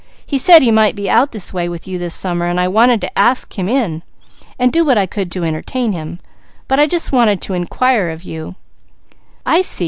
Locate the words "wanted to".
2.67-3.15, 7.15-7.53